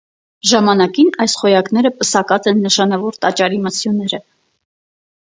Ժամանակին 0.51 1.09
այս 1.25 1.35
խոյակները 1.41 1.91
պսակած 1.99 2.47
են 2.51 2.63
նշանաւոր 2.67 3.19
տաճարի 3.25 3.61
մը 3.67 3.73
սիւները։ 3.77 4.21